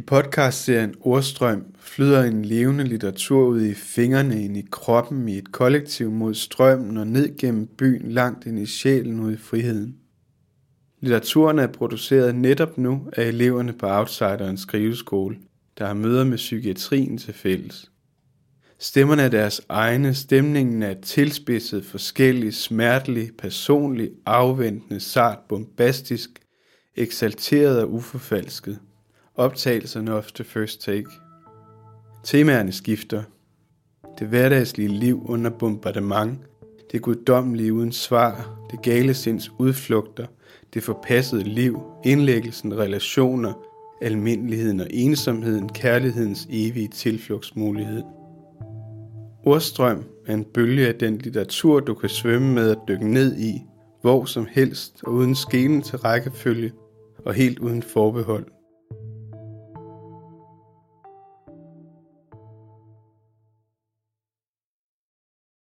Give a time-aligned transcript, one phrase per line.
[0.00, 5.52] I podcastserien Ordstrøm flyder en levende litteratur ud i fingrene ind i kroppen i et
[5.52, 9.96] kollektiv mod strømmen og ned gennem byen langt ind i sjælen ud i friheden.
[11.00, 15.36] Litteraturen er produceret netop nu af eleverne på Outsiderens skriveskole,
[15.78, 17.90] der har møder med psykiatrien til fælles.
[18.78, 26.30] Stemmerne er deres egne, stemningen er tilspidset, forskellig, smertelig, personlig, afventende, sart, bombastisk,
[26.96, 28.78] eksalteret og uforfalsket.
[29.40, 31.08] Optagelserne ofte first take.
[32.24, 33.22] Temaerne skifter.
[34.18, 36.38] Det hverdagslige liv under bombardement,
[36.92, 40.26] det guddommelige uden svar, det gale sinds udflugter,
[40.74, 43.52] det forpassede liv, indlæggelsen, relationer,
[44.02, 48.02] almindeligheden og ensomheden, kærlighedens evige tilflugtsmulighed.
[49.44, 53.62] Ordstrøm er en bølge af den litteratur, du kan svømme med og dykke ned i,
[54.00, 56.72] hvor som helst og uden skelen til rækkefølge
[57.24, 58.46] og helt uden forbehold.